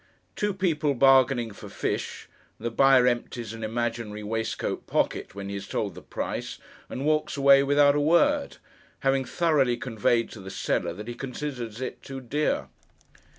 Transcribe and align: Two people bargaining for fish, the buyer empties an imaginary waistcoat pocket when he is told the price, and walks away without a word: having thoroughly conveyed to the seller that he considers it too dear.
Two 0.35 0.51
people 0.51 0.95
bargaining 0.95 1.51
for 1.51 1.69
fish, 1.69 2.27
the 2.59 2.71
buyer 2.71 3.05
empties 3.05 3.53
an 3.53 3.63
imaginary 3.63 4.23
waistcoat 4.23 4.87
pocket 4.87 5.35
when 5.35 5.47
he 5.49 5.55
is 5.55 5.67
told 5.67 5.93
the 5.93 6.01
price, 6.01 6.57
and 6.89 7.05
walks 7.05 7.37
away 7.37 7.61
without 7.61 7.93
a 7.95 8.01
word: 8.01 8.57
having 9.01 9.25
thoroughly 9.25 9.77
conveyed 9.77 10.31
to 10.31 10.39
the 10.39 10.49
seller 10.49 10.91
that 10.91 11.07
he 11.07 11.13
considers 11.13 11.79
it 11.81 12.01
too 12.01 12.19
dear. 12.19 12.67